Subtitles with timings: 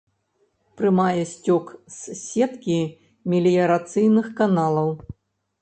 [0.79, 1.65] Прымае сцёк
[1.95, 2.79] з сеткі
[3.35, 4.89] меліярацыйных каналаў.